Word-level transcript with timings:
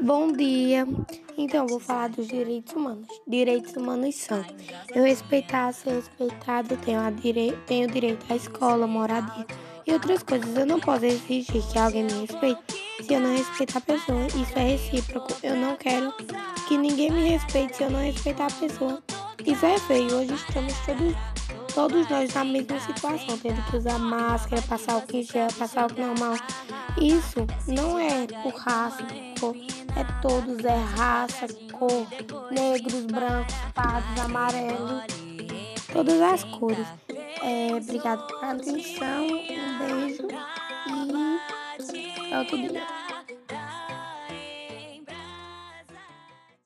Bom 0.00 0.30
dia. 0.32 0.86
Então, 1.38 1.66
vou 1.66 1.80
falar 1.80 2.08
dos 2.08 2.28
direitos 2.28 2.74
humanos. 2.74 3.06
Direitos 3.26 3.74
humanos 3.74 4.14
são 4.14 4.44
eu 4.94 5.04
respeitar, 5.04 5.72
ser 5.72 5.94
respeitado, 5.94 6.76
tenho, 6.78 7.00
a 7.00 7.10
dire... 7.10 7.56
tenho 7.66 7.88
direito 7.88 8.24
à 8.30 8.36
escola, 8.36 8.86
moradia 8.86 9.46
e 9.86 9.92
outras 9.92 10.22
coisas. 10.22 10.54
Eu 10.56 10.66
não 10.66 10.80
posso 10.80 11.04
exigir 11.06 11.62
que 11.72 11.78
alguém 11.78 12.04
me 12.04 12.12
respeite 12.12 12.60
se 13.02 13.14
eu 13.14 13.20
não 13.20 13.34
respeitar 13.34 13.78
a 13.78 13.80
pessoa. 13.80 14.26
Isso 14.26 14.58
é 14.58 14.62
recíproco. 14.62 15.28
Eu 15.42 15.56
não 15.56 15.76
quero 15.76 16.12
que 16.68 16.76
ninguém 16.76 17.10
me 17.10 17.30
respeite 17.30 17.76
se 17.76 17.82
eu 17.84 17.90
não 17.90 18.00
respeitar 18.00 18.46
a 18.46 18.50
pessoa. 18.50 19.02
Isso 19.44 19.64
é 19.64 19.78
feio. 19.78 20.14
Hoje 20.14 20.34
estamos 20.34 20.74
todos, 20.84 21.14
todos 21.76 22.08
nós 22.08 22.32
na 22.32 22.42
mesma 22.42 22.80
situação, 22.80 23.36
tendo 23.36 23.62
que 23.70 23.76
usar 23.76 23.98
máscara, 23.98 24.62
passar 24.62 24.96
o 24.96 25.02
que 25.02 25.22
gel, 25.22 25.48
passar 25.58 25.92
o 25.92 25.94
normal. 25.94 26.34
Isso 26.98 27.46
não 27.68 27.98
é 27.98 28.26
por 28.42 28.54
raça, 28.54 29.06
por 29.38 29.54
é 29.54 30.04
todos, 30.22 30.64
é 30.64 30.74
raça, 30.96 31.46
cor, 31.72 32.06
negros, 32.50 33.04
brancos, 33.04 33.54
pardos, 33.74 34.24
amarelos, 34.24 35.02
todas 35.92 36.22
as 36.22 36.44
cores. 36.44 36.86
É, 37.42 37.68
obrigado 37.74 38.26
pela 38.26 38.52
atenção, 38.52 39.26
um 39.26 39.78
beijo 39.78 40.28
e 41.92 42.32
é 42.32 42.38
outro 42.38 42.56
dia. 42.56 43.05